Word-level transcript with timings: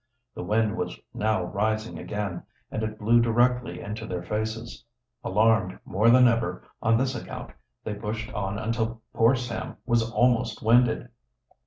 The 0.33 0.41
wind 0.41 0.77
was 0.77 0.99
now 1.13 1.43
rising 1.43 1.99
again, 1.99 2.41
and 2.71 2.81
it 2.81 2.97
blew 2.97 3.19
directly 3.21 3.81
into 3.81 4.07
their 4.07 4.23
faces. 4.23 4.83
Alarmed 5.23 5.77
more 5.85 6.09
than 6.09 6.27
ever, 6.27 6.63
on 6.81 6.97
this 6.97 7.13
account, 7.13 7.51
they 7.83 7.93
pushed 7.93 8.33
on 8.33 8.57
until 8.57 9.03
poor 9.13 9.35
Sam 9.35 9.77
was 9.85 10.11
almost 10.11 10.63
winded. 10.63 11.09